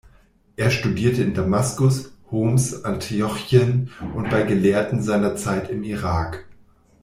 [0.55, 6.47] Er studierte in Damaskus, Homs, Antiochien und bei Gelehrten seiner Zeit im Irak.